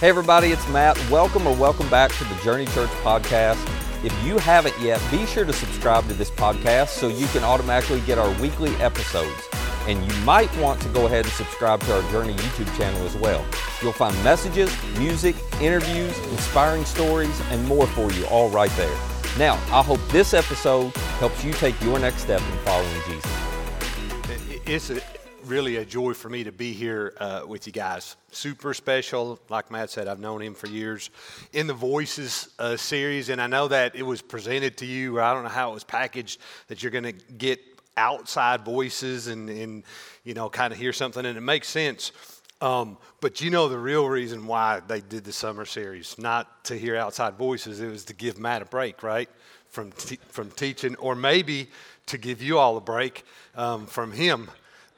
[0.00, 0.96] Hey, everybody, it's Matt.
[1.10, 3.58] Welcome or welcome back to the Journey Church podcast.
[4.04, 8.00] If you haven't yet, be sure to subscribe to this podcast so you can automatically
[8.02, 9.48] get our weekly episodes.
[9.88, 13.16] And you might want to go ahead and subscribe to our Journey YouTube channel as
[13.16, 13.44] well.
[13.82, 18.96] You'll find messages, music, interviews, inspiring stories, and more for you all right there.
[19.36, 23.32] Now, I hope this episode helps you take your next step in following Jesus.
[24.64, 25.00] It's a,
[25.48, 28.16] really a joy for me to be here uh, with you guys.
[28.30, 29.40] Super special.
[29.48, 31.08] Like Matt said, I've known him for years
[31.54, 35.22] in the Voices uh, series, and I know that it was presented to you, or
[35.22, 37.60] I don't know how it was packaged, that you're going to get
[37.96, 39.84] outside voices and, and
[40.22, 42.12] you know, kind of hear something, and it makes sense.
[42.60, 46.76] Um, but you know the real reason why they did the summer series, not to
[46.76, 49.30] hear outside voices, it was to give Matt a break, right?
[49.70, 51.68] From, from teaching, or maybe
[52.06, 54.50] to give you all a break um, from him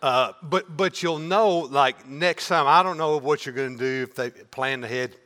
[0.02, 2.66] uh, but but you'll know like next time.
[2.66, 5.16] I don't know what you're going to do if they plan ahead.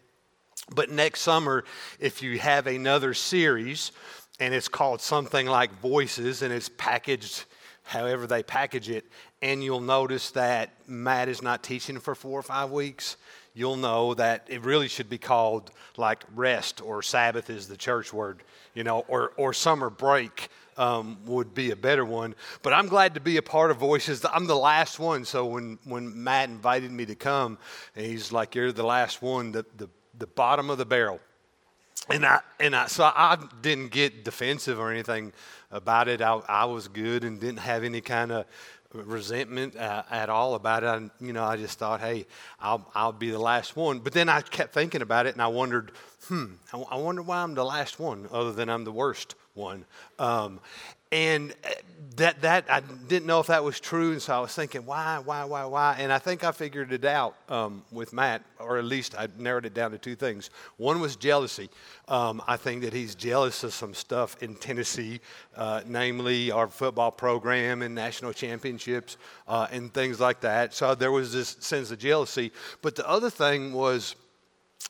[0.75, 1.65] But next summer,
[2.01, 3.93] if you have another series,
[4.41, 7.45] and it's called something like Voices, and it's packaged
[7.83, 9.05] however they package it,
[9.43, 13.19] and you'll notice that Matt is not teaching for four or five weeks,
[13.53, 18.13] you'll know that it really should be called like rest or Sabbath is the church
[18.13, 22.35] word, you know, or, or summer break um, would be a better one.
[22.63, 24.25] But I'm glad to be a part of Voices.
[24.33, 25.25] I'm the last one.
[25.25, 27.59] So when, when Matt invited me to come,
[27.95, 31.21] he's like, You're the last one, the, the, the bottom of the barrel.
[32.11, 35.33] And I, and I, so I didn't get defensive or anything
[35.71, 36.21] about it.
[36.21, 38.45] I, I was good and didn't have any kind of
[38.93, 40.87] resentment uh, at all about it.
[40.87, 42.27] I, you know, I just thought, hey,
[42.61, 44.01] I'll, I'll be the last one.
[44.01, 45.93] But then I kept thinking about it and I wondered,
[46.29, 49.85] hmm, I, I wonder why I'm the last one other than I'm the worst one.
[50.19, 50.61] Um,
[51.13, 51.71] and uh,
[52.17, 54.13] that, that, I didn't know if that was true.
[54.13, 55.97] And so I was thinking, why, why, why, why?
[55.99, 59.65] And I think I figured it out um, with Matt, or at least I narrowed
[59.65, 60.51] it down to two things.
[60.77, 61.71] One was jealousy.
[62.09, 65.21] Um, I think that he's jealous of some stuff in Tennessee,
[65.57, 70.75] uh, namely our football program and national championships uh, and things like that.
[70.75, 72.51] So there was this sense of jealousy.
[72.83, 74.17] But the other thing was,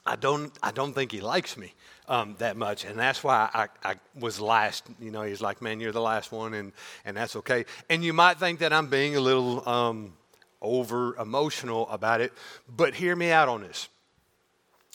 [0.06, 1.72] I don't, I don't think he likes me
[2.08, 2.84] um, that much.
[2.84, 4.84] And that's why I, I, was last.
[5.00, 6.72] You know, he's like, man, you're the last one, and,
[7.04, 7.64] and that's okay.
[7.88, 10.12] And you might think that I'm being a little um,
[10.60, 12.32] over emotional about it,
[12.68, 13.88] but hear me out on this.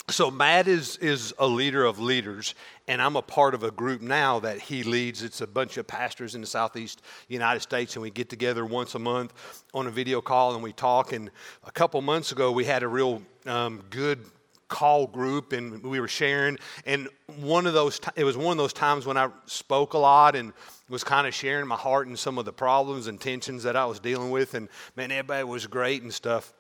[0.09, 2.55] So Matt is, is a leader of leaders,
[2.87, 5.21] and I'm a part of a group now that he leads.
[5.21, 8.95] It's a bunch of pastors in the southeast United States, and we get together once
[8.95, 11.13] a month on a video call and we talk.
[11.13, 11.29] And
[11.63, 14.25] a couple months ago, we had a real um, good
[14.69, 16.57] call group and we were sharing.
[16.85, 17.09] And
[17.41, 20.53] one of those it was one of those times when i spoke a lot and
[20.87, 23.85] was kind of sharing my heart and some of the problems and tensions that i
[23.85, 24.53] was dealing with.
[24.53, 26.53] And man everybody was great and stuff.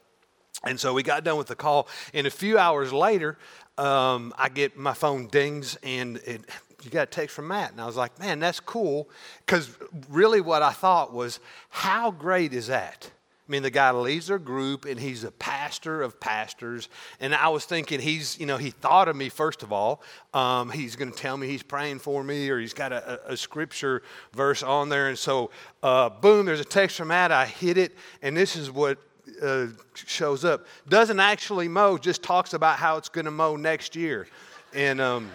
[0.65, 1.87] And so we got done with the call.
[2.13, 3.37] And a few hours later
[3.77, 6.41] um, i get my phone dings and it,
[6.81, 7.71] you got a text from matt.
[7.71, 9.09] And i was like man that's cool.
[9.45, 9.77] Because
[10.09, 11.39] really what i thought was
[11.69, 13.11] how great is that?
[13.49, 15.31] I mean, the guy leads a group and he's a
[15.69, 16.89] pastor of pastors.
[17.19, 20.01] And I was thinking, he's, you know, he thought of me, first of all.
[20.33, 23.37] Um, he's going to tell me he's praying for me or he's got a, a
[23.37, 24.01] scripture
[24.33, 25.09] verse on there.
[25.09, 25.51] And so,
[25.83, 27.31] uh, boom, there's a text from Matt.
[27.31, 28.97] I hit it, and this is what
[29.43, 30.65] uh, shows up.
[30.87, 34.27] Doesn't actually mow, just talks about how it's going to mow next year.
[34.73, 35.29] And um,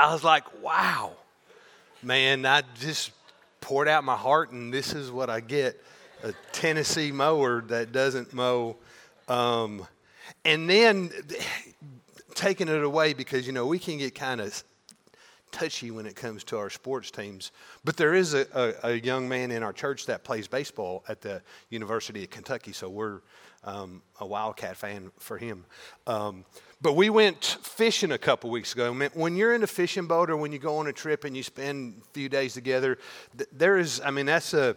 [0.00, 1.14] I was like, wow,
[2.04, 3.10] man, I just
[3.60, 5.82] poured out my heart, and this is what I get
[6.22, 8.76] a Tennessee mower that doesn't mow.
[9.28, 9.86] Um,
[10.44, 11.10] and then
[12.34, 14.62] taking it away because, you know, we can get kind of
[15.50, 17.52] touchy when it comes to our sports teams.
[17.84, 21.20] But there is a, a, a, young man in our church that plays baseball at
[21.20, 23.20] the University of Kentucky, so we're
[23.64, 25.64] um, a Wildcat fan for him.
[26.06, 26.44] Um,
[26.80, 28.92] but we went fishing a couple weeks ago.
[29.12, 31.42] When you're in a fishing boat or when you go on a trip and you
[31.42, 32.98] spend a few days together,
[33.52, 34.76] there is, I mean, that's a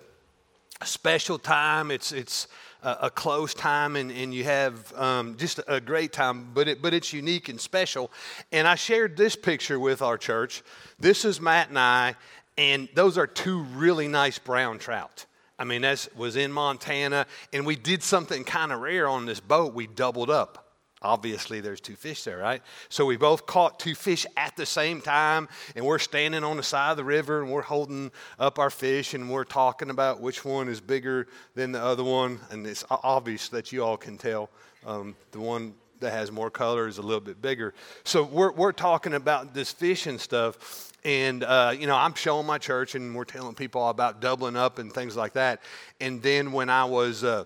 [0.83, 1.91] a special time.
[1.91, 2.47] It's it's
[2.81, 6.49] a, a close time, and, and you have um, just a great time.
[6.53, 8.11] But it but it's unique and special.
[8.51, 10.61] And I shared this picture with our church.
[10.99, 12.15] This is Matt and I,
[12.57, 15.25] and those are two really nice brown trout.
[15.57, 19.39] I mean, that was in Montana, and we did something kind of rare on this
[19.39, 19.73] boat.
[19.73, 20.62] We doubled up
[21.03, 22.61] obviously there's two fish there, right?
[22.89, 26.63] So we both caught two fish at the same time, and we're standing on the
[26.63, 30.45] side of the river and we're holding up our fish and we're talking about which
[30.45, 32.39] one is bigger than the other one.
[32.49, 34.49] And it's obvious that you all can tell
[34.85, 37.73] um, the one that has more color is a little bit bigger.
[38.03, 40.91] So we're, we're talking about this fishing stuff.
[41.05, 44.79] And, uh, you know, I'm showing my church and we're telling people about doubling up
[44.79, 45.61] and things like that.
[45.99, 47.23] And then when I was.
[47.23, 47.45] Uh,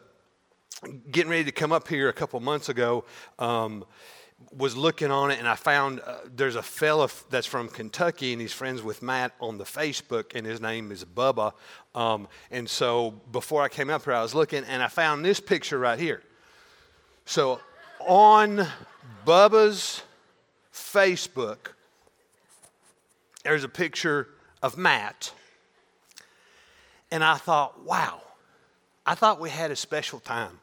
[1.12, 3.06] getting ready to come up here a couple months ago,
[3.40, 3.86] um,
[4.56, 8.42] was looking on it and I found uh, there's a fella that's from Kentucky and
[8.42, 11.54] he's friends with Matt on the Facebook and his name is Bubba.
[11.96, 15.40] Um, and so before I came up here, I was looking and I found this
[15.40, 16.22] picture right here.
[17.26, 17.60] So
[18.00, 18.68] on
[19.26, 20.04] Bubba's
[20.72, 21.74] Facebook,
[23.44, 24.28] there's a picture
[24.62, 25.34] of Matt.
[27.12, 28.22] And I thought, wow,
[29.06, 30.60] I thought we had a special time,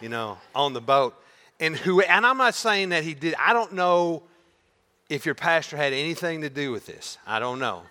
[0.00, 1.14] you know, on the boat
[1.60, 3.34] and who and I'm not saying that he did.
[3.38, 4.22] I don't know
[5.08, 7.18] if your pastor had anything to do with this.
[7.26, 7.82] I don't know.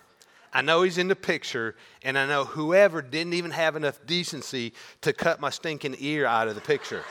[0.52, 4.72] I know he's in the picture, and I know whoever didn't even have enough decency
[5.02, 7.04] to cut my stinking ear out of the picture.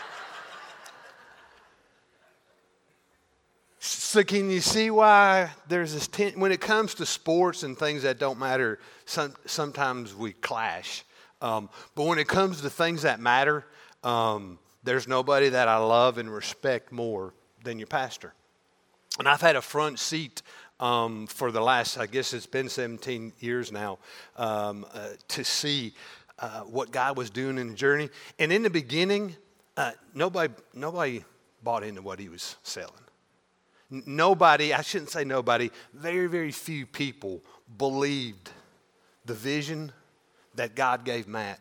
[3.80, 8.04] so, can you see why there's this ten- when it comes to sports and things
[8.04, 8.80] that don't matter?
[9.06, 11.06] Some, sometimes we clash,
[11.42, 13.66] um, but when it comes to things that matter,
[14.04, 17.34] um, there's nobody that I love and respect more
[17.64, 18.34] than your pastor.
[19.18, 20.42] And I've had a front seat
[20.80, 24.00] um, for the last, I guess it's been 17 years now,
[24.38, 25.94] um, uh, to see
[26.40, 28.10] uh, what God was doing in the journey.
[28.38, 29.36] And in the beginning,
[29.76, 31.24] uh, nobody, nobody
[31.64, 32.94] bought into what he was selling.
[33.90, 37.42] Nobody, I shouldn't say nobody, very, very few people
[37.78, 38.52] believed
[39.26, 39.92] the vision
[40.56, 41.60] that God gave Matt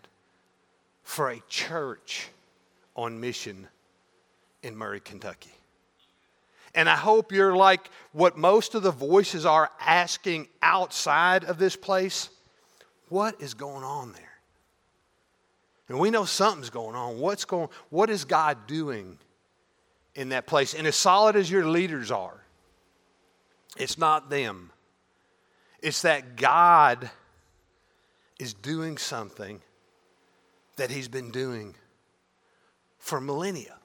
[1.03, 2.29] for a church
[2.99, 3.69] on mission
[4.65, 5.53] in Murray, Kentucky.
[6.75, 11.77] And I hope you're like what most of the voices are asking outside of this
[11.77, 12.29] place
[13.09, 14.25] what is going on there?
[15.89, 17.19] And we know something's going on.
[17.19, 19.17] What's going what is God doing
[20.15, 20.75] in that place?
[20.75, 22.43] And as solid as your leaders are,
[23.77, 24.73] it's not them.
[25.81, 27.09] It's that God
[28.41, 29.61] is doing something
[30.77, 31.77] that he's been doing
[32.99, 33.79] for millennia.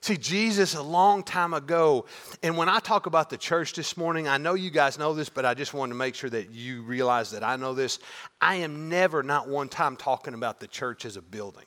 [0.00, 2.06] See, Jesus a long time ago,
[2.42, 5.28] and when I talk about the church this morning, I know you guys know this,
[5.28, 7.98] but I just wanted to make sure that you realize that I know this.
[8.40, 11.66] I am never, not one time, talking about the church as a building.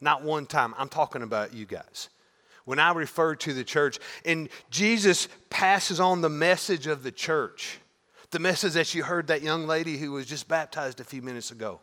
[0.00, 0.74] Not one time.
[0.78, 2.08] I'm talking about you guys.
[2.64, 7.78] When I refer to the church, and Jesus passes on the message of the church,
[8.30, 11.50] the message that you heard that young lady who was just baptized a few minutes
[11.50, 11.80] ago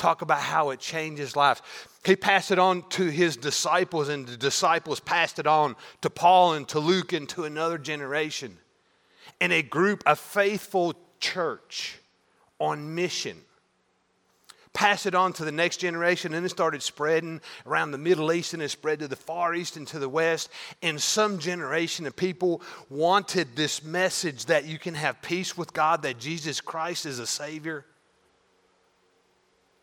[0.00, 1.62] talk about how it changes lives.
[2.04, 6.54] He passed it on to his disciples, and the disciples passed it on to Paul
[6.54, 8.56] and to Luke and to another generation.
[9.40, 11.98] And a group, a faithful church
[12.58, 13.36] on mission.
[14.72, 18.54] Pass it on to the next generation, and it started spreading around the Middle East,
[18.54, 20.48] and it spread to the Far East and to the West.
[20.80, 26.02] And some generation of people wanted this message that you can have peace with God,
[26.02, 27.84] that Jesus Christ is a Savior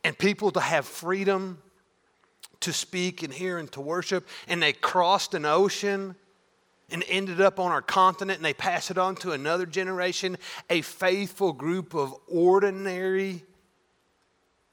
[0.08, 1.58] and people to have freedom
[2.62, 4.26] to speak and hear and to worship.
[4.48, 6.16] And they crossed an ocean
[6.90, 10.38] and ended up on our continent and they pass it on to another generation,
[10.70, 13.44] a faithful group of ordinary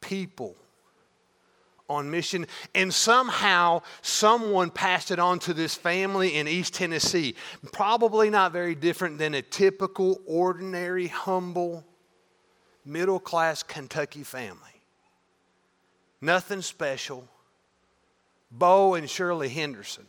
[0.00, 0.54] people
[1.90, 2.46] on mission.
[2.72, 7.34] And somehow, someone passed it on to this family in East Tennessee.
[7.72, 11.84] Probably not very different than a typical, ordinary, humble,
[12.84, 14.73] middle class Kentucky family.
[16.20, 17.28] Nothing special.
[18.50, 20.06] Bo and Shirley Henderson,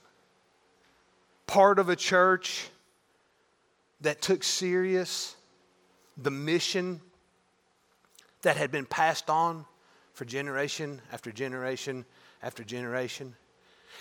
[1.47, 2.69] part of a church
[4.01, 5.35] that took serious
[6.17, 7.01] the mission
[8.43, 9.65] that had been passed on
[10.13, 12.05] for generation after generation
[12.43, 13.35] after generation.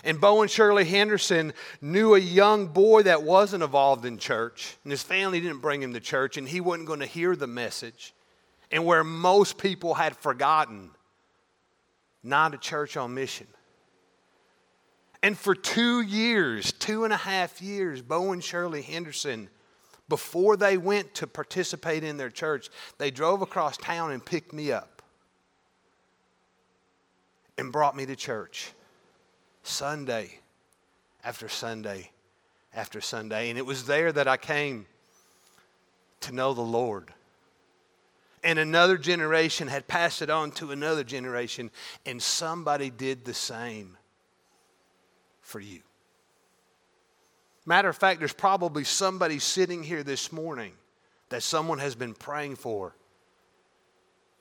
[0.03, 4.91] And Bo and Shirley Henderson knew a young boy that wasn't involved in church, and
[4.91, 8.13] his family didn't bring him to church, and he wasn't going to hear the message.
[8.71, 10.91] And where most people had forgotten
[12.25, 13.47] not a church on mission.
[15.21, 19.49] And for two years, two and a half years, Bo and Shirley Henderson,
[20.07, 24.71] before they went to participate in their church, they drove across town and picked me
[24.71, 25.01] up
[27.57, 28.71] and brought me to church
[29.63, 30.39] Sunday
[31.23, 32.11] after Sunday
[32.75, 33.49] after Sunday.
[33.49, 34.85] And it was there that I came
[36.21, 37.13] to know the Lord
[38.45, 41.71] and another generation had passed it on to another generation,
[42.05, 43.97] and somebody did the same
[45.41, 45.81] for you.
[47.65, 50.73] Matter of fact, there's probably somebody sitting here this morning
[51.29, 52.95] that someone has been praying for,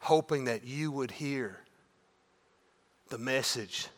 [0.00, 1.61] hoping that you would hear
[3.08, 3.88] the message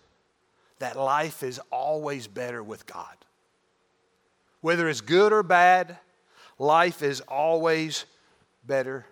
[0.79, 3.17] that life is always better with God.
[4.61, 5.99] Whether it's good or bad,
[6.61, 8.05] life is always
[8.65, 9.05] better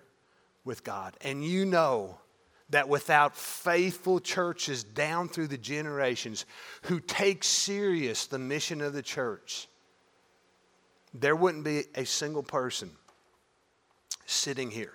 [0.64, 1.16] with God.
[1.20, 2.18] And you know
[2.70, 6.46] that without faithful churches down through the generations
[6.82, 9.68] who take serious the mission of the church,
[11.12, 12.90] there wouldn't be a single person
[14.26, 14.94] sitting here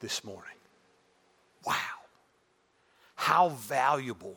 [0.00, 0.56] this morning.
[1.64, 1.76] Wow.
[3.14, 4.36] How valuable,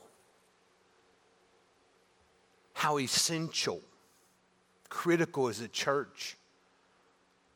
[2.74, 3.82] how essential,
[4.90, 6.38] critical is the church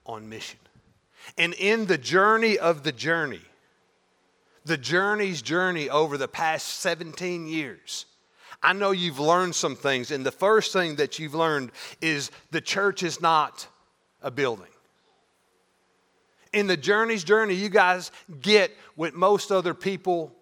[0.05, 0.60] on mission.
[1.38, 3.41] And in the journey of the journey,
[4.65, 8.05] the journey's journey over the past 17 years,
[8.62, 10.12] I know you've learned some things.
[10.12, 11.71] And the first thing that you've learned
[12.01, 13.67] is the church is not
[14.21, 14.65] a building.
[16.51, 20.33] In the journey's journey, you guys get what most other people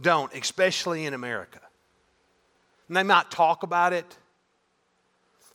[0.00, 1.60] don't, especially in America.
[2.88, 4.18] And they might talk about it,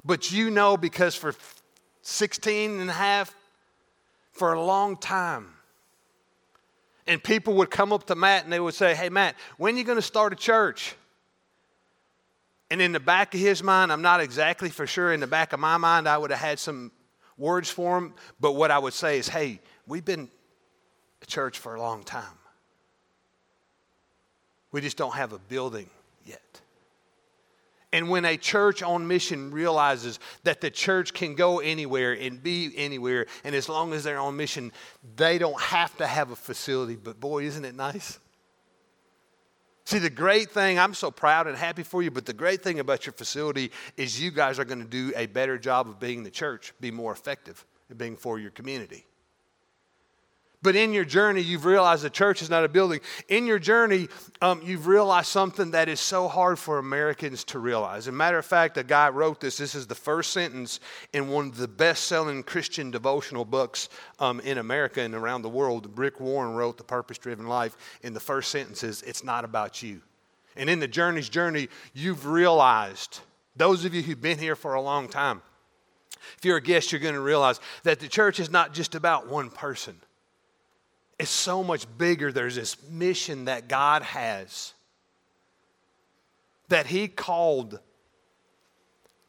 [0.06, 1.36] but you know because for
[2.02, 3.36] 16 and a half,
[4.36, 5.48] for a long time.
[7.08, 9.78] And people would come up to Matt and they would say, Hey, Matt, when are
[9.78, 10.96] you going to start a church?
[12.70, 15.14] And in the back of his mind, I'm not exactly for sure.
[15.14, 16.92] In the back of my mind, I would have had some
[17.38, 18.14] words for him.
[18.40, 20.30] But what I would say is, Hey, we've been
[21.22, 22.38] a church for a long time.
[24.72, 25.90] We just don't have a building
[26.26, 26.62] yet.
[27.96, 32.74] And when a church on mission realizes that the church can go anywhere and be
[32.76, 34.74] anywhere, and as long as they're on mission,
[35.16, 36.98] they don't have to have a facility.
[36.98, 38.20] But boy, isn't it nice?
[39.86, 42.82] See, the great thing, I'm so proud and happy for you, but the great thing
[42.82, 46.24] about your facility is you guys are going to do a better job of being
[46.24, 49.06] the church, be more effective at being for your community.
[50.66, 53.00] But in your journey, you've realized the church is not a building.
[53.28, 54.08] In your journey,
[54.42, 58.00] um, you've realized something that is so hard for Americans to realize.
[58.00, 59.58] As a matter of fact, a guy wrote this.
[59.58, 60.80] This is the first sentence
[61.14, 65.50] in one of the best selling Christian devotional books um, in America and around the
[65.50, 66.00] world.
[66.00, 67.78] Rick Warren wrote The Purpose Driven Life.
[68.02, 70.02] In the first sentence is, It's not about you.
[70.56, 73.20] And in the journey's journey, you've realized,
[73.56, 75.44] those of you who've been here for a long time,
[76.40, 79.28] if you're a guest, you're going to realize that the church is not just about
[79.28, 80.02] one person
[81.18, 82.32] is so much bigger.
[82.32, 84.74] There's this mission that God has
[86.68, 87.80] that He called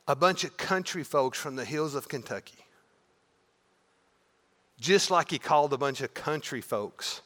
[0.08, 2.64] a bunch of country folks from the hills of Kentucky,
[4.80, 7.20] just like He called a bunch of country folks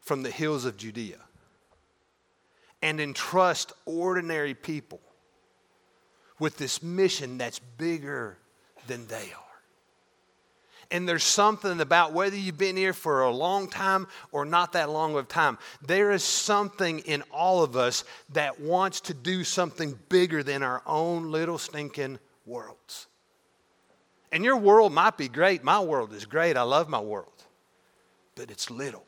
[0.00, 1.18] from the hills of Judea,
[2.82, 5.00] and entrust ordinary people
[6.38, 8.38] with this mission that's bigger
[8.86, 9.47] than they are.
[10.90, 14.88] And there's something about whether you've been here for a long time or not that
[14.88, 19.98] long of time, there is something in all of us that wants to do something
[20.08, 23.06] bigger than our own little stinking worlds.
[24.32, 25.62] And your world might be great.
[25.62, 26.56] My world is great.
[26.56, 27.32] I love my world.
[28.34, 29.07] But it's little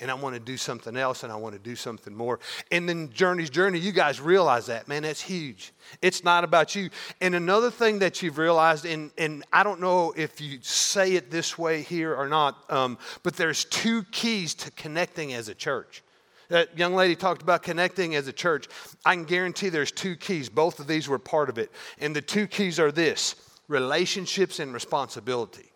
[0.00, 2.40] and I want to do something else and I want to do something more.
[2.70, 5.72] And then Journey's Journey, you guys realize that, man, that's huge.
[6.00, 6.90] It's not about you.
[7.20, 11.30] And another thing that you've realized, and, and I don't know if you say it
[11.30, 16.02] this way here or not, um, but there's two keys to connecting as a church.
[16.48, 18.66] That young lady talked about connecting as a church.
[19.04, 20.48] I can guarantee there's two keys.
[20.48, 21.70] Both of these were part of it.
[22.00, 23.36] And the two keys are this
[23.68, 25.69] relationships and responsibility.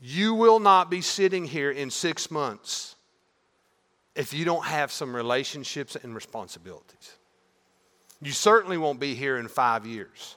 [0.00, 2.96] You will not be sitting here in six months
[4.14, 7.16] if you don't have some relationships and responsibilities.
[8.22, 10.36] You certainly won't be here in five years.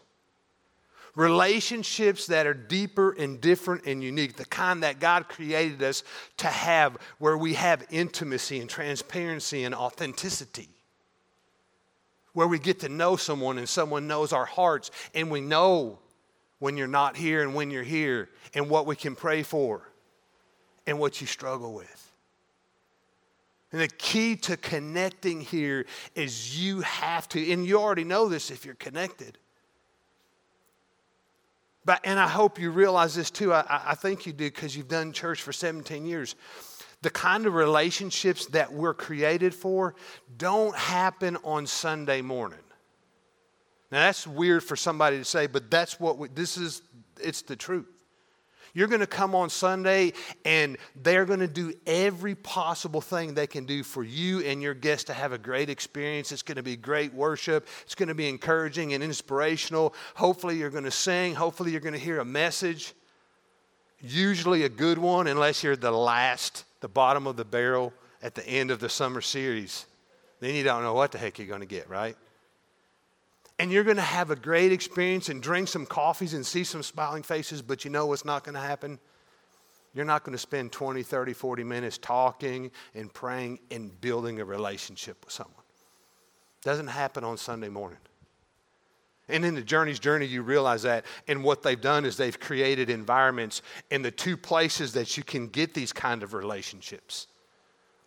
[1.15, 6.03] Relationships that are deeper and different and unique, the kind that God created us
[6.37, 10.69] to have, where we have intimacy and transparency and authenticity.
[12.33, 15.99] Where we get to know someone and someone knows our hearts and we know
[16.63, 19.81] when you're not here and when you're here, and what we can pray for,
[20.87, 22.11] and what you struggle with.
[23.73, 28.49] And the key to connecting here is you have to, and you already know this
[28.49, 29.37] if you're connected.
[31.83, 33.51] But, and I hope you realize this too.
[33.51, 36.33] I, I think you do because you've done church for 17 years.
[37.01, 39.95] The kind of relationships that we're created for
[40.37, 42.59] don't happen on Sunday morning.
[43.93, 46.81] Now that's weird for somebody to say, but that's what we, this is,
[47.21, 47.85] it's the truth.
[48.73, 50.13] You're going to come on Sunday
[50.45, 54.73] and they're going to do every possible thing they can do for you and your
[54.73, 56.31] guests to have a great experience.
[56.31, 57.67] It's going to be great worship.
[57.83, 59.93] It's going to be encouraging and inspirational.
[60.15, 61.35] Hopefully, you're going to sing.
[61.35, 62.95] Hopefully, you're going to hear a message.
[64.01, 68.47] Usually, a good one, unless you're the last, the bottom of the barrel at the
[68.47, 69.85] end of the summer series.
[70.39, 72.17] Then you don't know what the heck you're going to get, right?
[73.63, 76.83] And you're going to have a great experience and drink some coffees and see some
[76.83, 78.99] smiling faces, but you know what's not going to happen?
[79.93, 84.43] You're not going to spend 20, 30, 40 minutes talking and praying and building a
[84.43, 85.63] relationship with someone.
[86.61, 87.99] Doesn't happen on Sunday morning.
[89.29, 91.05] And in the journey's journey, you realize that.
[91.29, 95.47] And what they've done is they've created environments in the two places that you can
[95.47, 97.27] get these kind of relationships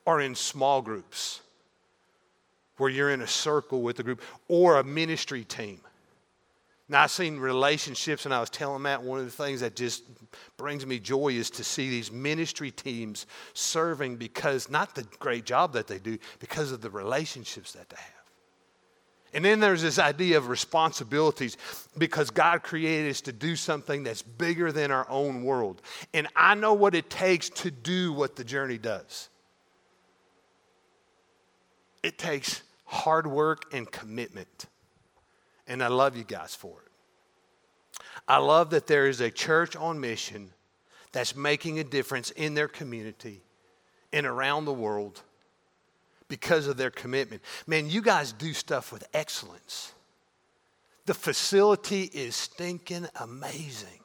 [0.06, 1.40] are in small groups
[2.76, 5.80] where you're in a circle with a group or a ministry team.
[6.88, 10.04] Now, I've seen relationships, and I was telling Matt one of the things that just
[10.56, 15.72] brings me joy is to see these ministry teams serving because not the great job
[15.72, 18.12] that they do, because of the relationships that they have.
[19.34, 21.56] And then there's this idea of responsibilities
[21.98, 25.82] because God created us to do something that's bigger than our own world.
[26.14, 29.28] And I know what it takes to do what the journey does.
[32.04, 34.66] It takes hard work and commitment.
[35.66, 38.02] And I love you guys for it.
[38.28, 40.50] I love that there is a church on mission
[41.12, 43.42] that's making a difference in their community
[44.12, 45.22] and around the world
[46.28, 47.42] because of their commitment.
[47.66, 49.92] Man, you guys do stuff with excellence.
[51.06, 54.00] The facility is stinking amazing.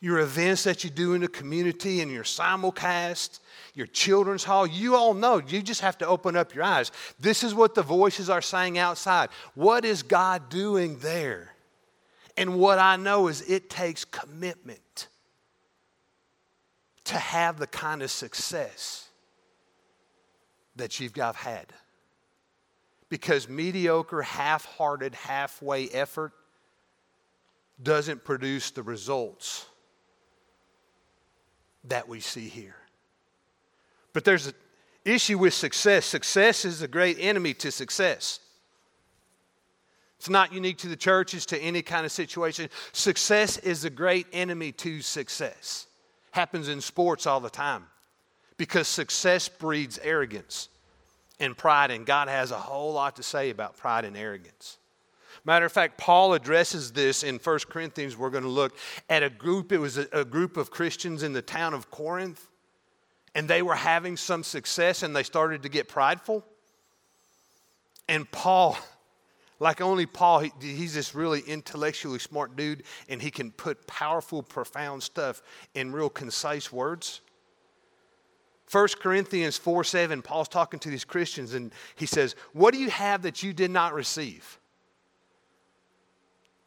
[0.00, 3.40] Your events that you do in the community and your simulcast,
[3.74, 5.42] your children's hall, you all know.
[5.46, 6.90] You just have to open up your eyes.
[7.18, 9.28] This is what the voices are saying outside.
[9.54, 11.54] What is God doing there?
[12.38, 15.08] And what I know is it takes commitment
[17.04, 19.08] to have the kind of success
[20.76, 21.66] that you've got had.
[23.10, 26.32] Because mediocre, half hearted, halfway effort
[27.82, 29.66] doesn't produce the results
[31.84, 32.76] that we see here.
[34.12, 34.54] But there's an
[35.04, 36.04] issue with success.
[36.04, 38.40] Success is a great enemy to success.
[40.18, 42.68] It's not unique to the churches, to any kind of situation.
[42.92, 45.86] Success is a great enemy to success.
[46.32, 47.86] Happens in sports all the time
[48.58, 50.68] because success breeds arrogance
[51.40, 54.76] and pride, and God has a whole lot to say about pride and arrogance.
[55.44, 58.16] Matter of fact, Paul addresses this in 1 Corinthians.
[58.16, 58.76] We're going to look
[59.08, 62.48] at a group, it was a, a group of Christians in the town of Corinth,
[63.34, 66.44] and they were having some success and they started to get prideful.
[68.08, 68.76] And Paul,
[69.60, 74.42] like only Paul, he, he's this really intellectually smart dude, and he can put powerful,
[74.42, 75.42] profound stuff
[75.74, 77.20] in real concise words.
[78.70, 82.90] 1 Corinthians 4 7, Paul's talking to these Christians, and he says, What do you
[82.90, 84.59] have that you did not receive?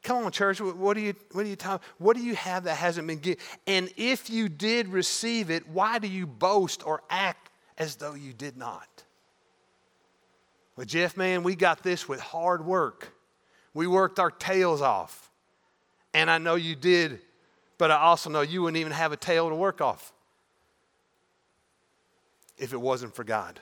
[0.04, 0.60] Come on, church.
[0.60, 3.42] What do you what do you talk, What do you have that hasn't been given?
[3.66, 8.34] And if you did receive it, why do you boast or act as though you
[8.34, 8.88] did not?
[10.76, 13.14] Well, Jeff, man, we got this with hard work.
[13.74, 15.32] We worked our tails off.
[16.14, 17.22] And I know you did,
[17.78, 20.14] but I also know you wouldn't even have a tail to work off
[22.58, 23.60] if it wasn't for God.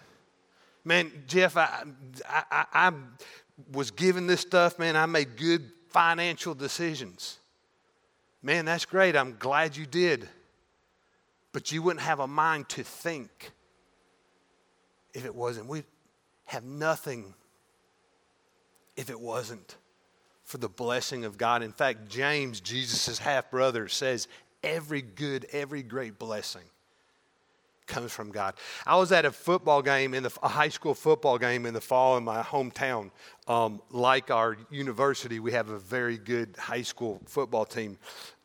[0.83, 1.83] Man, Jeff, I,
[2.27, 2.91] I, I, I
[3.71, 4.95] was given this stuff, man.
[4.95, 7.39] I made good financial decisions.
[8.41, 9.15] Man, that's great.
[9.15, 10.27] I'm glad you did.
[11.53, 13.51] But you wouldn't have a mind to think
[15.13, 15.67] if it wasn't.
[15.67, 15.85] We'd
[16.45, 17.33] have nothing
[18.95, 19.75] if it wasn't
[20.43, 21.63] for the blessing of God.
[21.63, 24.27] In fact, James, Jesus' half brother, says
[24.63, 26.63] every good, every great blessing
[27.91, 28.55] comes from God.
[28.87, 31.81] I was at a football game in the a high school football game in the
[31.81, 33.11] fall in my hometown.
[33.47, 37.97] Um, like our university, we have a very good high school football team,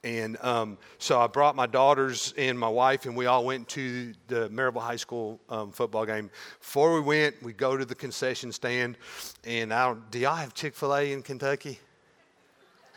[0.02, 4.12] and um, so I brought my daughters and my wife, and we all went to
[4.26, 6.28] the Maryville High School um, football game.
[6.58, 8.98] Before we went, we go to the concession stand,
[9.44, 11.78] and I don't, do y'all have Chick Fil A in Kentucky?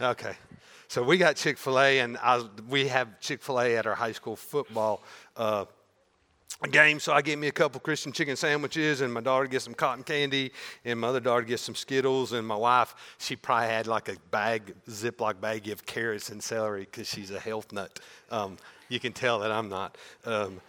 [0.01, 0.33] Okay.
[0.88, 3.93] So we got Chick fil A, and I, we have Chick fil A at our
[3.93, 5.03] high school football
[5.38, 5.65] uh,
[6.67, 9.73] game, so I get me a couple Christian chicken sandwiches, and my daughter gets some
[9.73, 10.51] cotton candy,
[10.83, 14.15] and my other daughter gets some Skittles, and my wife, she probably had like a
[14.31, 17.99] bag, Ziploc bag of carrots and celery because she's a health nut.
[18.29, 18.57] Um,
[18.89, 19.97] you can tell that I'm not.
[20.25, 20.59] Um,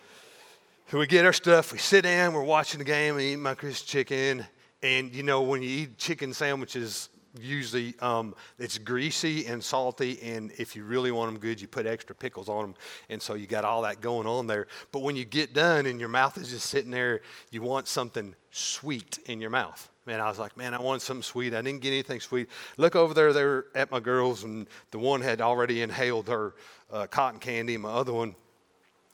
[0.93, 3.87] we get our stuff, we sit down, we're watching the game, and eat my Christian
[3.87, 4.47] chicken.
[4.83, 10.53] And you know, when you eat chicken sandwiches, usually um, it's greasy and salty and
[10.59, 12.75] if you really want them good you put extra pickles on them
[13.09, 14.67] and so you got all that going on there.
[14.93, 18.35] But when you get done and your mouth is just sitting there you want something
[18.51, 19.89] sweet in your mouth.
[20.07, 21.55] Man i was like man i want something sweet.
[21.55, 22.49] I didn't get anything sweet.
[22.77, 26.55] Look over there there at my girls and the one had already inhaled her
[26.91, 28.35] uh, cotton candy and my other one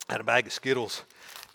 [0.09, 1.03] had a bag of skittles.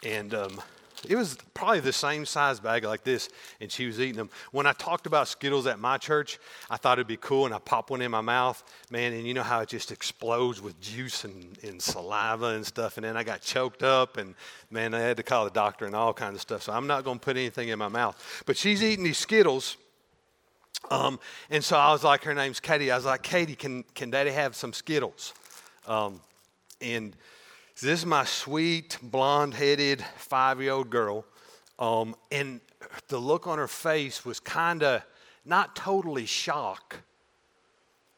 [0.04, 0.62] And um,
[1.08, 4.30] It was probably the same size bag like this, and she was eating them.
[4.52, 7.60] When I talked about Skittles at my church, I thought it'd be cool, and I
[7.60, 11.24] popped one in my mouth, man, and you know how it just explodes with juice
[11.24, 14.36] and, and saliva and stuff, and then I got choked up, and
[14.70, 16.64] man, I had to call the doctor and all kinds of stuff.
[16.64, 18.44] So I'm not going to put anything in my mouth.
[18.46, 19.78] But she's eating these Skittles.
[20.90, 22.92] Um, and so I was like, her name's Katie.
[22.92, 25.34] I was like, Katie, can, can daddy have some Skittles?
[25.88, 26.22] Um,
[26.82, 27.16] and
[27.82, 31.26] this is my sweet, blonde headed five year old girl.
[31.80, 32.62] Um, and
[33.08, 35.02] the look on her face was kind of
[35.46, 36.98] not totally shock,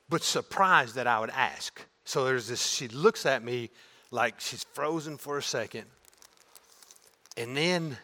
[0.09, 1.85] but surprised that I would ask.
[2.03, 3.69] So there's this, she looks at me
[4.11, 5.85] like she's frozen for a second.
[7.37, 7.97] And then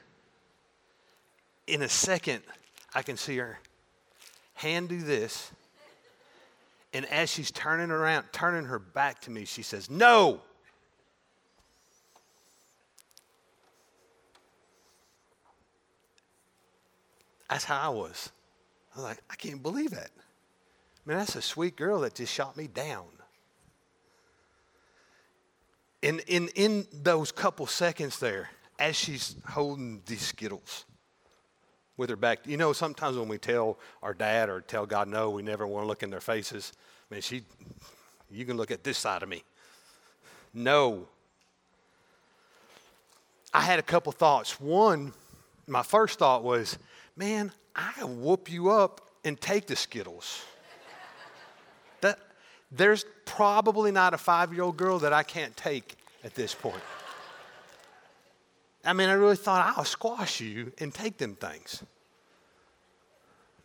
[1.67, 2.41] in a second,
[2.95, 3.60] I can see her
[4.54, 5.52] hand do this.
[6.93, 10.41] And as she's turning around, turning her back to me, she says, No.
[17.50, 18.32] That's how I was.
[18.94, 20.12] I was like, I can't believe that.
[21.06, 23.06] Man, that's a sweet girl that just shot me down.
[26.02, 30.86] In, in, in those couple seconds there, as she's holding these Skittles
[31.98, 35.32] with her back, you know, sometimes when we tell our dad or tell God no,
[35.32, 36.72] we never want to look in their faces.
[37.10, 37.44] Man, she,
[38.32, 39.44] you can look at this side of me.
[40.54, 41.08] No.
[43.54, 44.62] I had a couple thoughts.
[44.62, 45.12] One,
[45.68, 46.78] my first thought was,
[47.20, 50.42] man, I whoop you up and take the Skittles.
[52.02, 52.18] that,
[52.72, 56.82] there's probably not a five year old girl that I can't take at this point.
[58.86, 61.84] I mean, I really thought I'll squash you and take them things.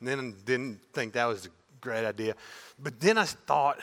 [0.01, 2.35] And then didn't think that was a great idea.
[2.83, 3.79] But then I thought,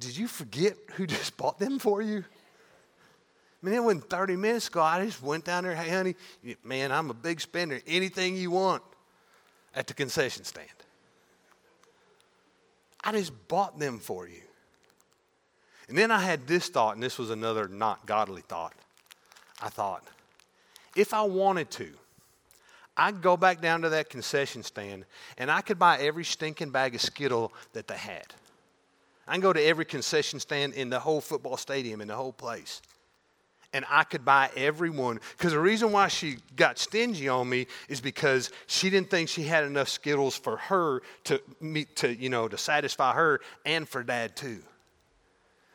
[0.00, 2.24] did you forget who just bought them for you?
[3.62, 4.82] I mean, it wasn't 30 minutes ago.
[4.82, 6.16] I just went down there, hey, honey,
[6.64, 7.80] man, I'm a big spender.
[7.86, 8.82] Anything you want
[9.74, 10.68] at the concession stand.
[13.04, 14.42] I just bought them for you.
[15.88, 18.74] And then I had this thought, and this was another not godly thought.
[19.60, 20.04] I thought,
[20.96, 21.88] if I wanted to,
[22.96, 25.06] I'd go back down to that concession stand
[25.38, 28.26] and I could buy every stinking bag of Skittle that they had.
[29.26, 32.32] I can go to every concession stand in the whole football stadium, in the whole
[32.32, 32.82] place
[33.72, 35.20] and I could buy every one.
[35.36, 39.42] Because the reason why she got stingy on me is because she didn't think she
[39.42, 44.02] had enough Skittles for her to meet, to you know, to satisfy her and for
[44.02, 44.62] Dad too.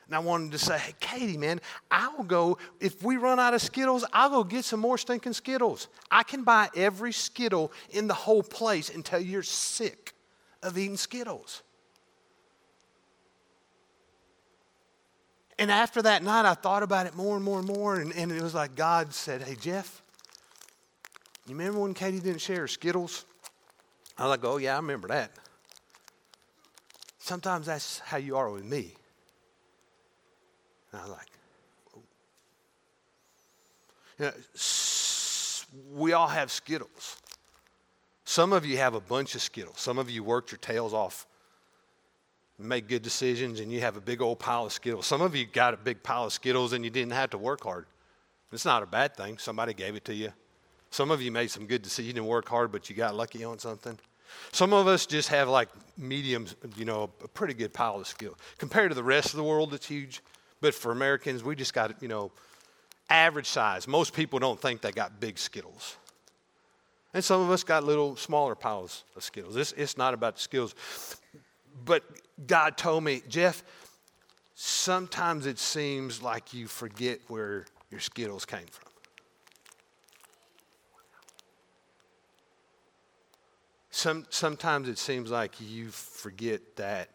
[0.08, 1.60] And I wanted to say, hey, Katie, man,
[1.92, 5.90] I'll go, if we run out of Skittles, I'll go get some more stinking Skittles.
[6.10, 10.14] I can buy every Skittle in the whole place until you're sick
[10.64, 11.62] of eating Skittles.
[15.60, 17.96] And after that night, I thought about it more and more and more.
[17.96, 20.02] And, and it was like God said, Hey, Jeff,
[21.48, 23.26] you remember when Katie didn't share her Skittles?
[24.18, 25.32] I was like, Oh, yeah, I remember that.
[27.28, 28.96] Sometimes that's how you are with me.
[30.92, 31.28] And I was like,
[31.98, 32.02] oh.
[34.18, 34.32] you know,
[35.94, 37.18] we all have Skittles.
[38.24, 39.80] Some of you have a bunch of Skittles.
[39.80, 41.27] Some of you worked your tails off
[42.60, 45.06] make good decisions and you have a big old pile of Skittles.
[45.06, 47.64] Some of you got a big pile of Skittles and you didn't have to work
[47.64, 47.86] hard.
[48.52, 49.38] It's not a bad thing.
[49.38, 50.32] Somebody gave it to you.
[50.90, 52.08] Some of you made some good decisions.
[52.08, 54.00] You didn't work hard, but you got lucky on something.
[54.52, 58.38] Some of us just have like mediums, you know, a pretty good pile of Skittles.
[58.58, 60.22] Compared to the rest of the world, it's huge.
[60.62, 62.32] But for Americans, we just got, you know,
[63.10, 63.88] average size.
[63.88, 65.98] Most people don't think they got big Skittles.
[67.14, 69.56] And some of us got little smaller piles of Skittles.
[69.56, 70.76] It's, it's not about the Skittles.
[71.86, 72.04] But
[72.46, 73.64] God told me, Jeff,
[74.56, 78.92] sometimes it seems like you forget where your Skittles came from.
[83.90, 87.10] Some, sometimes it seems like you forget that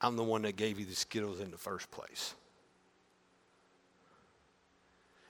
[0.00, 2.34] I'm the one that gave you the Skittles in the first place.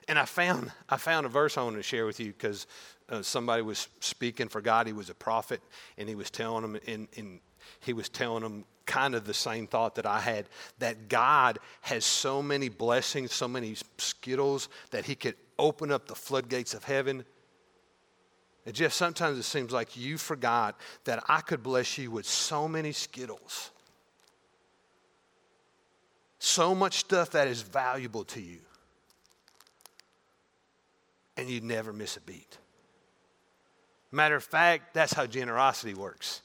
[0.07, 2.67] And I found, I found a verse I want to share with you because
[3.09, 4.85] uh, somebody was speaking for God.
[4.85, 5.61] He was a prophet,
[5.97, 7.39] and he was telling them in, in
[7.79, 10.47] he was telling them kind of the same thought that I had
[10.79, 16.15] that God has so many blessings, so many skittles that He could open up the
[16.15, 17.25] floodgates of heaven.
[18.65, 22.67] And Jeff, sometimes it seems like you forgot that I could bless you with so
[22.67, 23.71] many skittles,
[26.39, 28.59] so much stuff that is valuable to you,
[31.37, 32.57] and you'd never miss a beat.
[34.11, 36.41] Matter of fact, that's how generosity works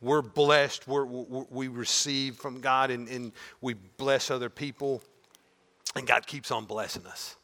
[0.00, 5.02] we're blessed, we're, we receive from God, and, and we bless other people,
[5.94, 7.36] and God keeps on blessing us.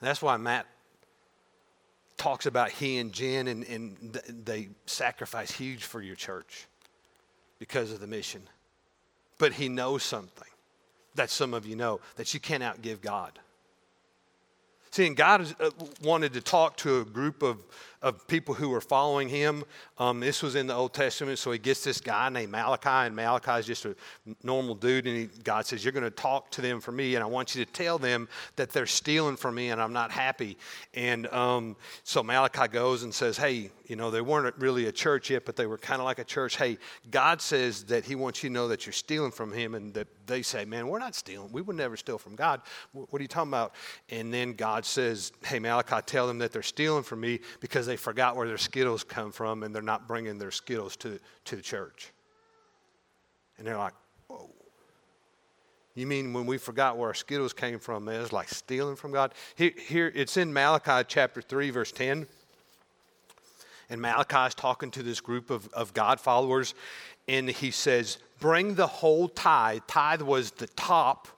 [0.00, 0.66] And that's why Matt
[2.16, 6.66] talks about he and Jen, and, and they sacrifice huge for your church
[7.58, 8.42] because of the mission.
[9.38, 10.48] But he knows something
[11.14, 13.38] that some of you know that you can't outgive God.
[14.90, 15.70] See, and God uh,
[16.02, 17.58] wanted to talk to a group of,
[18.02, 19.64] of people who were following him.
[19.98, 23.16] Um, this was in the Old Testament, so he gets this guy named Malachi, and
[23.16, 23.96] Malachi is just a
[24.42, 27.22] normal dude, and he, God says, You're going to talk to them for me, and
[27.24, 30.58] I want you to tell them that they're stealing from me, and I'm not happy.
[30.94, 35.30] And um, so Malachi goes and says, Hey, you know, they weren't really a church
[35.30, 36.56] yet, but they were kind of like a church.
[36.56, 36.78] Hey,
[37.10, 40.08] God says that He wants you to know that you're stealing from Him, and that
[40.26, 41.50] they say, Man, we're not stealing.
[41.52, 42.62] We would never steal from God.
[42.92, 43.74] What are you talking about?
[44.10, 47.96] And then God says, Hey, Malachi, tell them that they're stealing from me because they
[47.96, 51.62] forgot where their Skittles come from, and they're not bringing their Skittles to, to the
[51.62, 52.12] church.
[53.58, 53.94] And they're like,
[54.28, 54.50] Whoa.
[55.94, 59.32] You mean when we forgot where our Skittles came from, it's like stealing from God?
[59.54, 62.26] Here, here it's in Malachi chapter 3, verse 10.
[63.88, 66.74] And Malachi is talking to this group of, of God followers,
[67.28, 69.82] and he says, Bring the whole tithe.
[69.86, 71.28] Tithe was the top,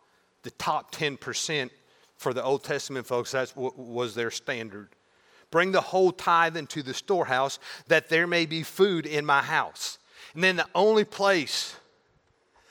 [0.42, 1.70] the top 10%
[2.16, 3.32] for the Old Testament folks.
[3.32, 4.88] That was their standard.
[5.50, 7.58] Bring the whole tithe into the storehouse,
[7.88, 9.98] that there may be food in my house.
[10.34, 11.74] And then the only place,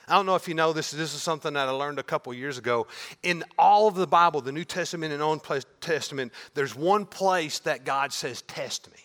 [0.06, 2.32] I don't know if you know this, this is something that I learned a couple
[2.32, 2.86] years ago.
[3.22, 5.46] In all of the Bible, the New Testament and Old
[5.80, 8.98] Testament, there's one place that God says, Test me.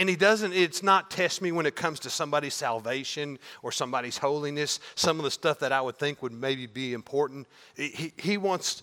[0.00, 4.16] And he doesn't, it's not test me when it comes to somebody's salvation or somebody's
[4.16, 7.46] holiness, some of the stuff that I would think would maybe be important.
[7.76, 8.80] He, he wants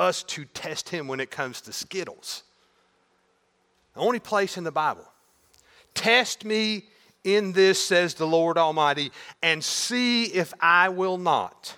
[0.00, 2.42] us to test him when it comes to Skittles.
[3.94, 5.06] The only place in the Bible.
[5.94, 6.84] Test me
[7.24, 11.76] in this, says the Lord Almighty, and see if I will not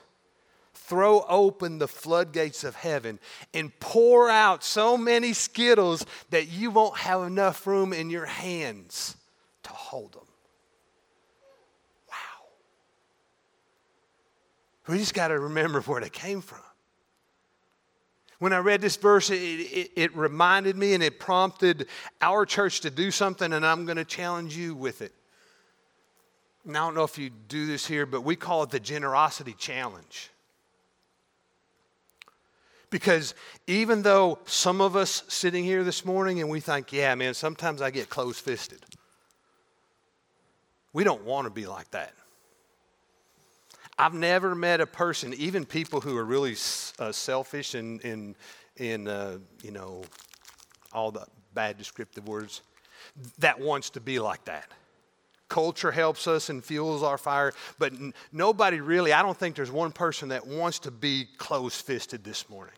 [0.74, 3.18] throw open the floodgates of heaven
[3.53, 9.16] and pour out so many Skittles that you won't have enough room in your hands
[9.62, 10.27] to hold them.
[12.09, 12.46] Wow.
[14.88, 16.61] We just got to remember where they came from.
[18.38, 21.87] When I read this verse, it, it, it, reminded me and it prompted
[22.20, 25.12] our church to do something, and I'm going to challenge you with it.
[26.66, 29.55] And I don't know if you do this here, but we call it the generosity
[29.57, 30.31] challenge.
[32.90, 33.35] Because
[33.66, 37.83] even though some of us sitting here this morning and we think, yeah, man, sometimes
[37.83, 38.85] I get close fisted,
[40.92, 42.14] we don't want to be like that.
[43.98, 46.57] I've never met a person, even people who are really
[46.98, 48.37] uh, selfish and in,
[48.76, 50.02] in, uh, you know,
[50.92, 52.62] all the bad descriptive words,
[53.38, 54.68] that wants to be like that.
[55.48, 59.70] Culture helps us and fuels our fire, but n- nobody really, I don't think there's
[59.70, 62.74] one person that wants to be close fisted this morning.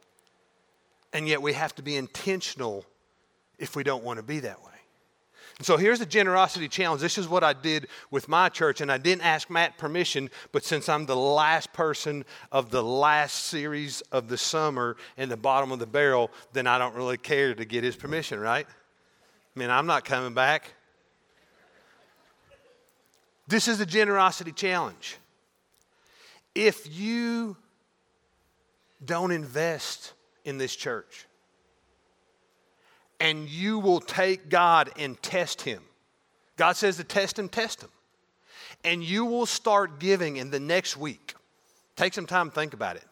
[1.12, 2.84] And yet we have to be intentional
[3.58, 4.75] if we don't want to be that way.
[5.62, 7.00] So here's the generosity challenge.
[7.00, 10.64] This is what I did with my church, and I didn't ask Matt permission, but
[10.64, 15.72] since I'm the last person of the last series of the summer in the bottom
[15.72, 18.66] of the barrel, then I don't really care to get his permission, right?
[18.68, 20.74] I mean, I'm not coming back.
[23.48, 25.16] This is the generosity challenge.
[26.54, 27.56] If you
[29.04, 30.12] don't invest
[30.44, 31.26] in this church.
[33.18, 35.82] And you will take God and test Him.
[36.56, 37.90] God says to test Him, test Him.
[38.84, 41.34] And you will start giving in the next week.
[41.96, 43.04] Take some time, think about it.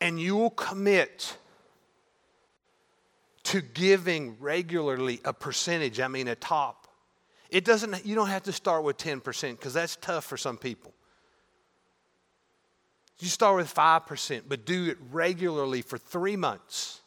[0.00, 1.36] And you will commit
[3.44, 6.88] to giving regularly a percentage, I mean a top.
[7.50, 10.94] It doesn't, you don't have to start with 10% because that's tough for some people.
[13.18, 17.01] You start with 5%, but do it regularly for three months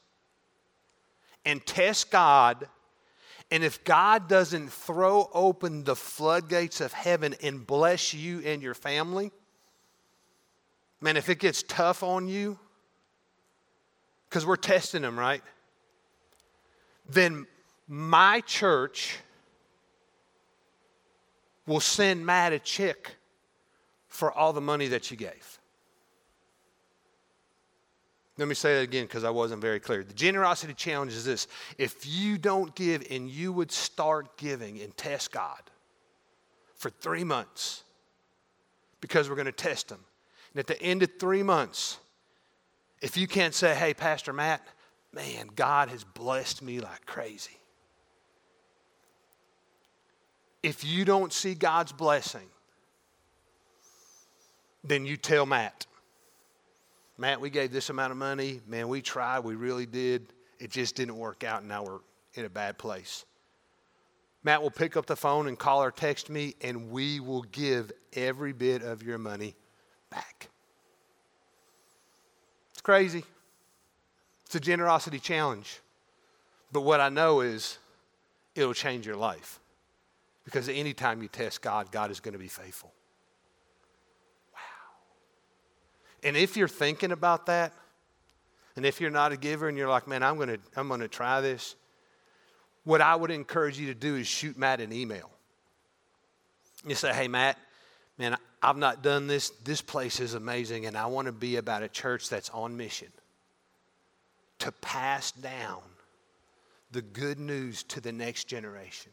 [1.46, 2.68] and test God.
[3.52, 8.74] And if God doesn't throw open the floodgates of heaven and bless you and your
[8.74, 9.32] family,
[11.00, 12.58] man, if it gets tough on you,
[14.28, 15.44] because we're testing them, right?
[17.08, 17.46] Then
[17.88, 19.20] my church
[21.68, 23.16] will send Matt a check
[24.08, 25.60] for all the money that you gave.
[28.38, 30.04] Let me say that again because I wasn't very clear.
[30.04, 34.96] The generosity challenge is this if you don't give and you would start giving and
[34.98, 35.62] test God
[36.76, 37.84] for three months,
[39.00, 40.00] because we're going to test Him.
[40.54, 42.00] And at the end of three months,
[43.02, 44.62] if you can't say, hey, Pastor Matt,
[45.14, 47.58] man, God has blessed me like crazy.
[50.64, 52.48] If you don't see God's blessing,
[54.84, 55.86] then you tell Matt.
[57.18, 58.62] Matt, we gave this amount of money.
[58.68, 59.40] Man, we tried.
[59.40, 60.34] We really did.
[60.60, 62.00] It just didn't work out, and now we're
[62.34, 63.26] in a bad place.
[64.44, 67.92] Matt will pick up the phone and call or text me, and we will give
[68.14, 69.56] every bit of your money
[70.10, 70.50] back.
[72.74, 73.24] It's crazy.
[74.46, 75.82] It's a generosity challenge.
[76.72, 77.80] But what I know is
[78.54, 79.60] it'll change your life.
[80.44, 82.94] Because anytime you test God, God is going to be faithful.
[84.54, 84.60] Wow.
[86.24, 87.74] And if you're thinking about that,
[88.76, 91.42] and if you're not a giver and you're like, man, I'm to, I'm to try
[91.42, 91.76] this,
[92.84, 95.30] what I would encourage you to do is shoot Matt an email.
[96.86, 97.58] You say, hey, Matt,
[98.18, 99.52] man, I've not done this.
[99.64, 103.08] This place is amazing, and I want to be about a church that's on mission
[104.60, 105.82] to pass down
[106.92, 109.12] the good news to the next generation.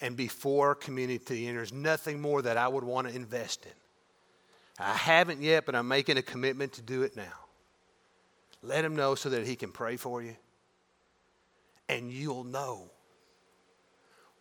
[0.00, 3.72] And before our community, and there's nothing more that I would want to invest in.
[4.78, 7.32] I haven't yet, but I'm making a commitment to do it now.
[8.62, 10.36] Let him know so that he can pray for you.
[11.88, 12.90] And you'll know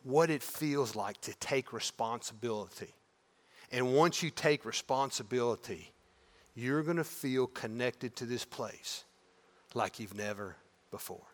[0.04, 2.93] what it feels like to take responsibility.
[3.71, 5.91] And once you take responsibility,
[6.54, 9.04] you're going to feel connected to this place
[9.74, 10.56] like you've never
[10.91, 11.26] before.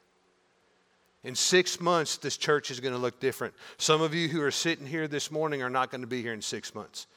[1.24, 3.54] In six months, this church is going to look different.
[3.78, 6.34] Some of you who are sitting here this morning are not going to be here
[6.34, 7.08] in six months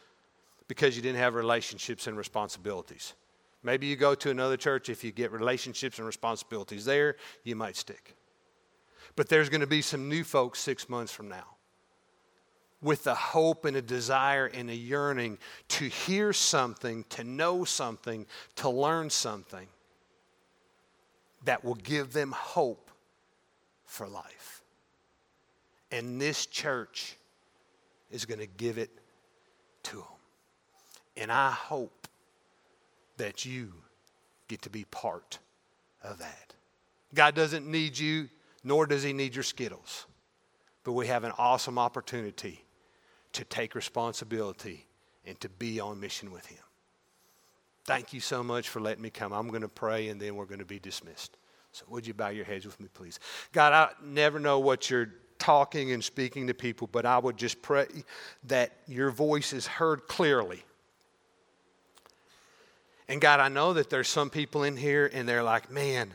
[0.69, 3.15] because you didn't have relationships and responsibilities.
[3.63, 7.77] Maybe you go to another church, if you get relationships and responsibilities there, you might
[7.77, 8.15] stick.
[9.17, 11.55] But there's going to be some new folks six months from now
[12.83, 18.27] with a hope and a desire and a yearning to hear something, to know something,
[18.57, 19.67] to learn something
[21.45, 22.91] that will give them hope
[23.87, 24.63] for life.
[25.91, 27.17] And this church
[28.11, 28.91] is going to give it
[29.85, 30.14] to them.
[31.17, 32.09] And I hope
[33.17, 33.73] that you
[34.49, 35.39] get to be part
[36.03, 36.55] of that.
[37.15, 38.29] God doesn't need you,
[38.65, 40.07] nor does He need your Skittles.
[40.83, 42.65] But we have an awesome opportunity
[43.33, 44.87] to take responsibility
[45.25, 46.59] and to be on mission with Him.
[47.85, 49.33] Thank you so much for letting me come.
[49.33, 51.37] I'm going to pray and then we're going to be dismissed.
[51.73, 53.19] So, would you bow your heads with me, please?
[53.53, 57.61] God, I never know what you're talking and speaking to people, but I would just
[57.61, 57.87] pray
[58.45, 60.63] that your voice is heard clearly.
[63.09, 66.15] And God, I know that there's some people in here and they're like, man,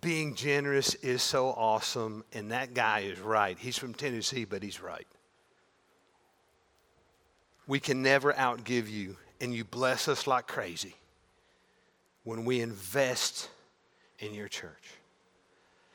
[0.00, 2.24] being generous is so awesome.
[2.32, 3.58] And that guy is right.
[3.58, 5.06] He's from Tennessee, but he's right.
[7.66, 10.96] We can never outgive you, and you bless us like crazy
[12.24, 13.48] when we invest
[14.18, 14.90] in your church.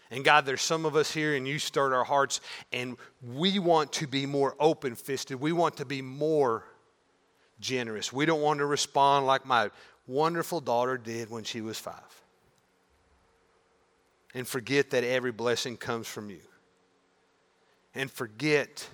[0.09, 2.39] And God, there's some of us here, and you stirred our hearts,
[2.71, 5.41] and we want to be more open fisted.
[5.41, 6.63] We want to be more
[7.59, 8.13] generous.
[8.13, 9.69] We don't want to respond like my
[10.07, 12.21] wonderful daughter did when she was five.
[14.33, 16.41] And forget that every blessing comes from you.
[17.93, 18.87] And forget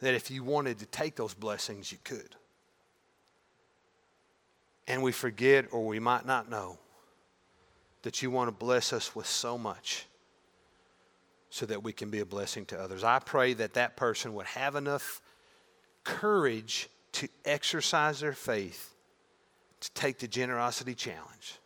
[0.00, 2.34] that if you wanted to take those blessings, you could.
[4.86, 6.78] And we forget, or we might not know,
[8.02, 10.06] that you want to bless us with so much
[11.48, 13.02] so that we can be a blessing to others.
[13.02, 15.22] I pray that that person would have enough
[16.04, 18.93] courage to exercise their faith
[19.84, 21.58] to take the generosity challenge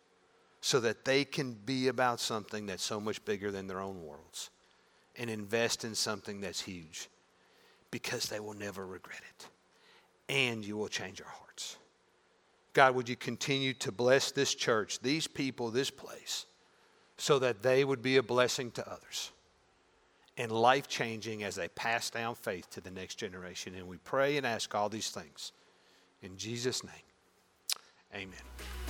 [0.59, 4.49] so that they can be about something that's so much bigger than their own worlds
[5.17, 7.07] and invest in something that's huge
[7.91, 9.47] because they will never regret it.
[10.27, 11.77] And you will change our hearts.
[12.73, 16.45] God, would you continue to bless this church, these people, this place,
[17.17, 19.31] so that they would be a blessing to others
[20.37, 23.75] and life changing as they pass down faith to the next generation.
[23.75, 25.53] And we pray and ask all these things.
[26.21, 26.93] In Jesus' name,
[28.13, 28.33] amen.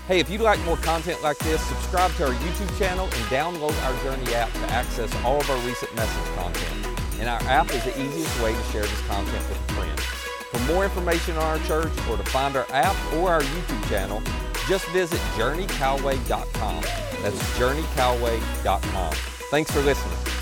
[0.08, 3.80] Hey, if you'd like more content like this, subscribe to our YouTube channel and download
[3.84, 7.00] our Journey app to access all of our recent message content.
[7.20, 10.00] And our app is the easiest way to share this content with a friend.
[10.00, 14.22] For more information on our church or to find our app or our YouTube channel,
[14.68, 16.82] just visit journeycalway.com.
[17.22, 19.14] That's journeycalway.com.
[19.52, 20.39] Thanks for listening.